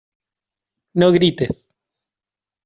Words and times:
no 0.95 1.11
grites. 1.11 1.61